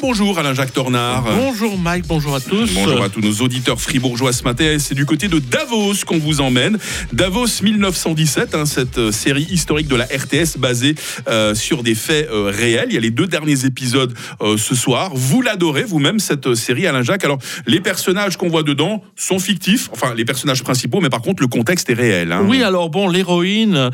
Bonjour 0.00 0.38
Alain-Jacques 0.38 0.72
Tornard. 0.72 1.24
Bonjour 1.24 1.78
Mike, 1.78 2.06
bonjour 2.06 2.34
à 2.34 2.40
tous. 2.40 2.70
Bonjour 2.74 3.02
à 3.02 3.08
tous 3.08 3.20
nos 3.20 3.32
auditeurs 3.44 3.80
fribourgeois 3.80 4.32
ce 4.32 4.42
matin. 4.44 4.76
C'est 4.78 4.94
du 4.94 5.06
côté 5.06 5.28
de 5.28 5.38
Davos 5.38 5.94
qu'on 6.06 6.18
vous 6.18 6.40
emmène. 6.42 6.78
Davos 7.12 7.46
1917, 7.62 8.54
hein, 8.54 8.66
cette 8.66 8.98
euh, 8.98 9.12
série 9.12 9.44
historique 9.50 9.88
de 9.88 9.96
la 9.96 10.04
RTS 10.04 10.58
basée 10.58 10.94
euh, 11.28 11.54
sur 11.54 11.82
des 11.82 11.94
faits 11.94 12.28
euh, 12.30 12.52
réels. 12.54 12.86
Il 12.90 12.94
y 12.94 12.98
a 12.98 13.00
les 13.00 13.10
deux 13.10 13.26
derniers 13.26 13.64
épisodes 13.64 14.14
euh, 14.42 14.56
ce 14.58 14.74
soir. 14.74 15.10
Vous 15.14 15.40
l'adorez 15.42 15.84
vous-même 15.84 16.18
cette 16.18 16.54
série 16.54 16.86
Alain-Jacques. 16.86 17.24
Alors 17.24 17.38
les 17.66 17.80
personnages 17.80 18.36
qu'on 18.36 18.48
voit 18.50 18.62
dedans 18.62 19.02
sont 19.16 19.38
fictifs, 19.38 19.88
enfin 19.92 20.14
les 20.14 20.24
personnages 20.26 20.62
principaux, 20.62 21.00
mais 21.00 21.10
par 21.10 21.22
contre 21.22 21.42
le 21.42 21.48
contexte 21.48 21.88
est 21.90 21.94
réel. 21.94 22.32
hein. 22.32 22.44
Oui, 22.46 22.62
alors 22.62 22.90
bon, 22.90 23.08
l'héroïne 23.08 23.90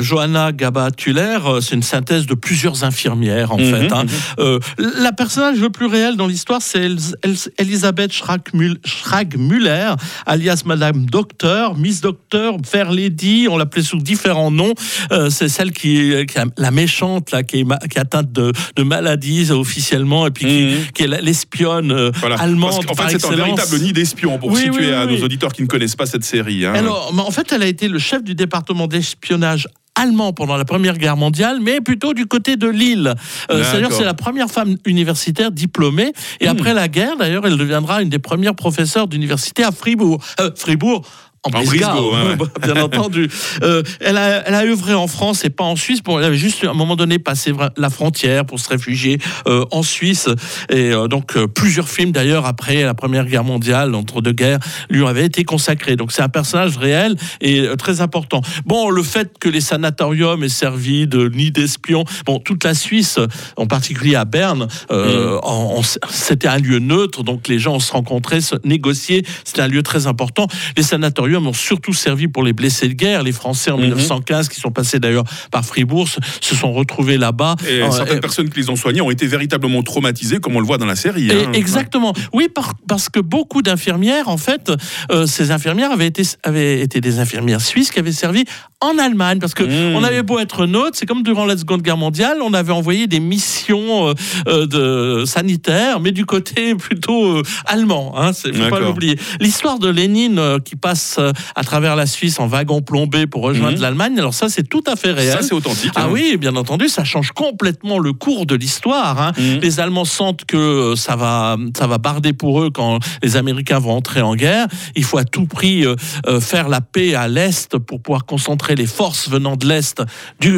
Johanna 0.00 0.52
Gaba-Tuller, 0.52 1.38
c'est 1.62 1.74
une 1.74 1.82
synthèse 1.82 2.26
de 2.26 2.34
plusieurs 2.34 2.84
infirmières 2.84 3.52
en 3.52 3.58
Mhm, 3.58 3.70
fait. 3.88 3.92
hein. 3.92 4.04
mhm. 4.38 4.58
La 5.00 5.12
personnage 5.26 5.58
le 5.58 5.70
plus 5.70 5.86
réel 5.86 6.14
dans 6.14 6.28
l'histoire, 6.28 6.62
c'est 6.62 6.84
El- 6.84 6.98
El- 7.22 7.34
Elisabeth 7.58 8.12
Schrag-Muller, 8.12 9.94
alias 10.24 10.62
Madame 10.64 11.06
Docteur, 11.06 11.76
Miss 11.76 12.00
Docteur, 12.00 12.54
Fair 12.64 12.92
Lady, 12.92 13.48
on 13.50 13.56
l'appelait 13.56 13.82
sous 13.82 13.96
différents 13.98 14.52
noms. 14.52 14.74
Euh, 15.10 15.28
c'est 15.28 15.48
celle 15.48 15.72
qui, 15.72 16.12
est- 16.12 16.26
qui 16.26 16.38
est 16.38 16.44
la 16.58 16.70
méchante 16.70 17.32
là, 17.32 17.42
qui 17.42 17.60
est, 17.60 17.64
ma- 17.64 17.78
qui 17.78 17.98
est 17.98 18.00
atteinte 18.00 18.30
de, 18.30 18.52
de 18.76 18.82
maladies 18.84 19.50
officiellement 19.50 20.28
et 20.28 20.30
puis 20.30 20.44
qui, 20.46 20.62
Mhm. 20.64 20.86
qui 20.94 21.02
est 21.02 21.20
l'espionne 21.22 21.90
euh, 21.90 22.12
Voilà. 22.20 22.36
allemande 22.36 22.86
par 22.86 23.10
fait, 23.10 23.18
c'est 23.18 23.26
un 23.26 23.34
véritable 23.34 23.78
nid 23.80 23.92
d'espions 23.92 24.38
pour 24.38 24.50
Oui, 24.52 24.60
situer 24.60 24.86
oui, 24.86 24.92
à 24.92 25.06
nos 25.06 25.20
auditeurs 25.24 25.52
qui 25.52 25.62
ne 25.62 25.66
connaissent 25.66 25.96
pas 25.96 26.06
cette 26.06 26.22
série. 26.24 26.64
hein. 26.64 26.72
Alors, 26.74 27.12
en 27.18 27.30
fait, 27.32 27.50
elle 27.52 27.64
a 27.64 27.66
été 27.66 27.88
le 27.88 27.98
chef 27.98 28.22
du 28.22 28.36
département 28.36 28.86
d'espionnage 28.86 29.66
allemand 29.96 30.32
pendant 30.32 30.56
la 30.56 30.64
Première 30.64 30.96
Guerre 30.98 31.16
mondiale, 31.16 31.58
mais 31.60 31.80
plutôt 31.80 32.14
du 32.14 32.26
côté 32.26 32.56
de 32.56 32.68
Lille. 32.68 33.14
Euh, 33.50 33.64
C'est-à-dire 33.64 33.90
c'est 33.92 34.04
la 34.04 34.14
première 34.14 34.48
femme 34.48 34.76
universitaire 34.86 35.50
diplômée. 35.50 36.12
Et 36.40 36.46
Hmm. 36.46 36.50
après 36.52 36.74
la 36.74 36.86
guerre, 36.88 37.16
d'ailleurs, 37.16 37.46
elle 37.46 37.56
deviendra 37.56 38.02
une 38.02 38.08
des 38.08 38.18
premières 38.18 38.54
professeurs 38.54 39.08
d'université 39.08 39.64
à 39.64 39.72
Fribourg. 39.72 40.18
Euh, 40.40 40.50
Fribourg. 40.54 41.02
En 41.46 41.58
En 41.58 41.62
Brisgau, 41.62 41.78
Brisgau, 41.86 42.12
ouais, 42.14 42.36
ouais. 42.40 42.72
bien 42.74 42.82
entendu. 42.82 43.28
Euh, 43.62 43.82
elle, 44.00 44.16
a, 44.18 44.46
elle 44.46 44.54
a 44.54 44.64
œuvré 44.64 44.94
en 44.94 45.06
France 45.06 45.44
et 45.44 45.50
pas 45.50 45.64
en 45.64 45.76
Suisse. 45.76 46.02
Bon, 46.02 46.18
elle 46.18 46.24
avait 46.24 46.36
juste 46.36 46.62
à 46.64 46.70
un 46.70 46.74
moment 46.74 46.94
donné 46.96 47.18
passé 47.18 47.52
la 47.76 47.90
frontière 47.90 48.44
pour 48.44 48.60
se 48.60 48.68
réfugier 48.68 49.18
euh, 49.46 49.64
en 49.70 49.82
Suisse. 49.82 50.28
Et 50.68 50.92
euh, 50.92 51.08
donc 51.08 51.36
plusieurs 51.54 51.88
films 51.88 52.12
d'ailleurs 52.12 52.44
après 52.44 52.82
la 52.82 52.94
Première 52.94 53.24
Guerre 53.26 53.44
mondiale, 53.44 53.94
entre 53.94 54.20
deux 54.20 54.32
guerres, 54.32 54.58
lui 54.90 55.06
avaient 55.06 55.24
été 55.24 55.44
consacrés. 55.44 55.96
Donc 55.96 56.12
c'est 56.12 56.22
un 56.22 56.28
personnage 56.28 56.76
réel 56.76 57.16
et 57.40 57.66
très 57.78 58.00
important. 58.00 58.42
Bon, 58.66 58.90
le 58.90 59.02
fait 59.02 59.38
que 59.38 59.48
les 59.48 59.60
sanatoriums 59.60 60.42
aient 60.44 60.48
servi 60.48 61.06
de 61.06 61.28
nid 61.28 61.50
d'espions, 61.52 62.04
bon, 62.26 62.38
toute 62.38 62.64
la 62.64 62.74
Suisse, 62.74 63.18
en 63.56 63.66
particulier 63.66 64.16
à 64.16 64.24
Berne, 64.24 64.66
en- 64.90 65.82
c'était 66.10 66.48
un 66.48 66.58
lieu 66.58 66.78
neutre, 66.78 67.22
donc 67.22 67.48
les 67.48 67.58
gens 67.58 67.78
se 67.80 67.92
rencontraient, 67.92 68.40
se 68.40 68.56
négociaient. 68.64 69.22
C'était 69.44 69.62
un 69.62 69.68
lieu 69.68 69.82
très 69.82 70.06
important. 70.06 70.46
Les 70.76 70.82
sanatoriums 70.82 71.35
ont 71.44 71.52
surtout 71.52 71.92
servi 71.92 72.28
pour 72.28 72.42
les 72.44 72.52
blessés 72.52 72.88
de 72.88 72.94
guerre. 72.94 73.22
Les 73.22 73.32
Français 73.32 73.70
en 73.70 73.76
Mhm. 73.78 73.86
1915, 73.86 74.48
qui 74.48 74.60
sont 74.60 74.70
passés 74.70 74.98
d'ailleurs 75.00 75.24
par 75.50 75.64
Fribourg, 75.64 76.08
se, 76.08 76.54
sont 76.54 76.72
retrouvés 76.72 77.18
là-bas. 77.18 77.56
Et 77.68 77.82
Euh, 77.82 77.90
certaines 77.90 78.20
personnes 78.20 78.48
qui 78.48 78.60
les 78.60 78.70
ont 78.70 78.76
soignés 78.76 79.00
ont 79.00 79.10
été 79.10 79.26
véritablement 79.26 79.82
traumatisées, 79.82 80.38
comme 80.38 80.56
on 80.56 80.60
le 80.60 80.66
voit 80.66 80.78
dans 80.78 80.86
la 80.86 80.96
série. 80.96 81.28
hein. 81.32 81.52
exactement. 81.52 82.12
Oui, 82.32 82.48
par- 82.48 82.74
parce 82.88 83.08
que 83.08 83.20
beaucoup 83.20 83.62
d'infirmières, 83.62 84.28
en 84.28 84.36
fait, 84.36 84.72
euh, 85.10 85.26
ces 85.26 85.50
infirmières 85.50 85.90
avaient 85.90 86.06
été, 86.06 86.22
avaient 86.44 86.80
été 86.80 87.00
des 87.00 87.18
infirmières 87.18 87.60
suisses 87.60 87.90
qui 87.90 87.98
avaient 87.98 88.12
servi 88.12 88.44
en 88.80 88.96
Allemagne. 88.98 89.38
Parce 89.38 89.54
que 89.54 89.64
Mmh. 89.64 89.96
on 89.96 90.04
avait 90.04 90.22
beau 90.22 90.38
être 90.38 90.66
neutre, 90.66 90.92
c'est 90.94 91.06
comme 91.06 91.22
durant 91.22 91.44
la 91.46 91.56
Seconde 91.56 91.82
Guerre 91.82 91.96
mondiale, 91.96 92.38
on 92.42 92.52
avait 92.54 92.72
envoyé 92.72 93.06
des 93.06 93.20
missions 93.20 94.14
euh, 94.46 94.66
de 94.66 95.24
sanitaires, 95.26 96.00
mais 96.00 96.12
du 96.12 96.26
côté 96.26 96.74
plutôt 96.78 97.38
euh, 97.38 97.42
allemand. 97.66 98.14
Hein, 98.16 98.32
c'est 98.32 98.54
faut 98.54 98.68
pas 98.70 98.80
l'oublier. 98.80 99.18
L'histoire 99.40 99.78
de 99.78 99.88
Lénine 99.88 100.38
euh, 100.38 100.58
qui 100.58 100.76
passe 100.76 101.15
euh, 101.18 101.32
à 101.54 101.62
travers 101.64 101.96
la 101.96 102.06
Suisse 102.06 102.38
en 102.40 102.46
wagon 102.46 102.82
plombé 102.82 103.26
pour 103.26 103.42
rejoindre 103.42 103.76
Mhm. 103.76 103.82
l'Allemagne. 103.82 104.18
Alors 104.18 104.34
ça, 104.34 104.48
c'est 104.48 104.68
tout 104.68 104.82
à 104.86 104.96
fait 104.96 105.12
réel. 105.12 105.32
Ça, 105.32 105.42
c'est 105.42 105.54
authentique. 105.54 105.92
Ah 105.96 106.04
hein. 106.04 106.08
oui, 106.10 106.36
bien 106.38 106.56
entendu, 106.56 106.88
ça 106.88 107.04
change 107.04 107.32
complètement 107.32 107.98
le 107.98 108.12
cours 108.12 108.46
de 108.46 108.54
l'histoire. 108.54 109.20
hein. 109.20 109.32
Mhm. 109.38 109.60
Les 109.60 109.80
Allemands 109.80 110.04
sentent 110.04 110.44
que 110.44 110.56
euh, 110.56 110.96
ça 110.96 111.16
va, 111.16 111.56
ça 111.76 111.86
va 111.86 111.98
barder 111.98 112.32
pour 112.32 112.62
eux 112.62 112.70
quand 112.70 112.98
les 113.22 113.36
Américains 113.36 113.78
vont 113.78 113.92
entrer 113.92 114.22
en 114.22 114.34
guerre. 114.34 114.66
Il 114.94 115.04
faut 115.04 115.18
à 115.18 115.24
tout 115.24 115.46
prix 115.46 115.84
euh, 115.86 115.96
faire 116.40 116.68
la 116.68 116.80
paix 116.80 117.14
à 117.14 117.28
l'Est 117.28 117.78
pour 117.78 118.00
pouvoir 118.00 118.24
concentrer 118.26 118.74
les 118.74 118.86
forces 118.86 119.28
venant 119.28 119.56
de 119.56 119.66
l'Est 119.66 120.02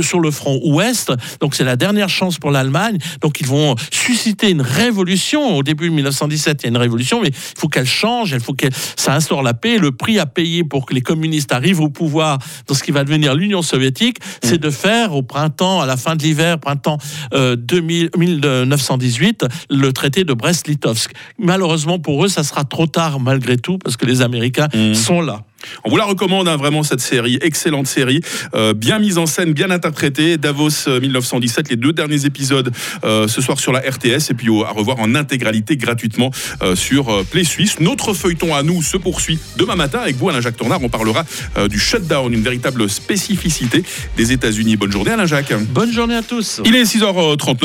sur 0.03 0.21
le 0.21 0.31
front 0.31 0.61
Ouest. 0.65 1.13
Donc 1.41 1.55
c'est 1.55 1.65
la 1.65 1.77
dernière 1.77 2.09
chance 2.09 2.39
pour 2.39 2.51
l'Allemagne. 2.51 2.99
Donc 3.21 3.41
ils 3.41 3.47
vont 3.47 3.75
susciter 3.91 4.51
une 4.51 4.63
révolution. 4.63 5.57
Au 5.57 5.63
début 5.63 5.89
de 5.89 5.95
1917, 5.95 6.63
il 6.63 6.65
y 6.65 6.67
a 6.67 6.71
une 6.71 6.77
révolution, 6.77 7.21
mais 7.21 7.29
il 7.29 7.59
faut 7.61 7.69
qu'elle 7.69 7.87
change, 7.87 8.33
il 8.33 8.41
faut 8.41 8.55
que 8.55 8.67
ça 8.97 9.15
instaure 9.15 9.43
la 9.43 9.55
paix. 9.55 9.79
Le 9.79 9.93
prix 9.93 10.19
à 10.19 10.27
payer 10.27 10.48
pour 10.69 10.87
que 10.87 10.95
les 10.95 11.01
communistes 11.01 11.53
arrivent 11.53 11.81
au 11.81 11.89
pouvoir 11.89 12.39
dans 12.67 12.75
ce 12.75 12.83
qui 12.83 12.91
va 12.91 13.05
devenir 13.05 13.35
l'Union 13.35 13.63
soviétique, 13.63 14.19
c'est 14.43 14.59
de 14.59 14.71
faire 14.71 15.15
au 15.15 15.23
printemps, 15.23 15.81
à 15.81 15.87
la 15.87 15.97
fin 15.97 16.17
de 16.17 16.23
l'hiver, 16.23 16.59
printemps 16.59 16.99
euh, 17.35 17.57
2000 17.57 18.11
1918, 18.17 19.47
le 19.71 19.93
traité 19.93 20.25
de 20.25 20.33
Brest-Litovsk. 20.33 21.13
Malheureusement 21.39 21.99
pour 21.99 22.25
eux, 22.25 22.29
ça 22.29 22.43
sera 22.45 22.65
trop 22.65 22.87
tard 22.87 23.21
malgré 23.21 23.57
tout, 23.57 23.79
parce 23.79 23.97
que 23.97 24.07
les 24.07 24.23
Américains 24.23 24.69
Mhm. 24.75 24.95
sont 24.95 25.21
là. 25.21 25.43
On 25.85 25.91
vous 25.91 25.97
la 25.97 26.05
recommande 26.05 26.49
hein, 26.49 26.57
vraiment 26.57 26.83
cette 26.83 27.01
série, 27.01 27.39
excellente 27.43 27.87
série, 27.87 28.21
euh, 28.55 28.75
bien 28.75 28.99
mise 28.99 29.19
en 29.19 29.27
scène, 29.27 29.53
bien 29.53 29.71
interprétée. 29.71 30.37
Davos 30.37 30.71
euh, 30.89 31.01
1917, 31.01 31.71
les 31.71 31.77
deux 31.77 31.93
derniers 31.93 32.25
épisodes 32.25 32.73
euh, 33.05 33.29
ce 33.29 33.41
soir 33.41 33.59
sur 33.61 33.73
la 33.73 33.81
RTS 33.81 34.31
et 34.31 34.35
puis 34.35 34.49
au- 34.49 34.65
à 34.65 34.71
revoir 34.71 34.99
en 35.01 35.15
intégralité 35.15 35.77
gratuitement 35.77 36.31
euh, 36.63 36.75
sur 36.77 37.09
euh, 37.11 37.25
Play 37.29 37.45
Suisse. 37.45 37.81
Notre 37.81 38.15
feuilleton 38.15 38.55
à 38.55 38.63
nous 38.63 38.83
se 38.83 38.97
poursuit 38.97 39.39
demain 39.57 39.77
matin 39.77 39.99
avec 40.01 40.17
vous 40.17 40.29
Alain 40.29 40.41
Jacques 40.41 40.57
Tornard. 40.57 40.83
On 40.83 40.89
parlera 40.89 41.25
euh, 41.57 41.69
du 41.69 41.79
shutdown, 41.79 42.33
une 42.33 42.43
véritable 42.43 42.89
spécificité 42.89 43.83
des 44.17 44.33
États-Unis. 44.33 44.77
Bonne 44.77 44.93
journée 44.93 45.11
Alain 45.11 45.27
Jacques. 45.27 45.53
Bonne 45.71 45.93
journée 45.93 46.15
à 46.17 46.23
tous. 46.23 46.61
Il 46.65 46.75
est 46.77 46.85
6h39. 46.85 47.57